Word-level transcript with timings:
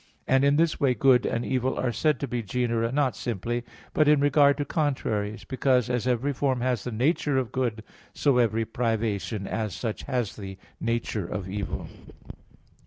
And 0.27 0.43
in 0.43 0.55
this 0.55 0.79
way 0.79 0.95
good 0.95 1.27
and 1.27 1.45
evil 1.45 1.77
are 1.79 1.91
said 1.91 2.19
to 2.21 2.27
be 2.27 2.41
genera 2.41 2.91
not 2.91 3.15
simply, 3.15 3.63
but 3.93 4.07
in 4.07 4.19
regard 4.19 4.57
to 4.57 4.65
contraries; 4.65 5.43
because, 5.43 5.91
as 5.91 6.07
every 6.07 6.33
form 6.33 6.61
has 6.61 6.83
the 6.83 6.91
nature 6.91 7.37
of 7.37 7.51
good, 7.51 7.83
so 8.11 8.39
every 8.39 8.65
privation, 8.65 9.45
as 9.45 9.75
such, 9.75 10.01
has 10.05 10.37
the 10.37 10.57
nature 10.79 11.27
of 11.27 11.47
evil. 11.47 11.85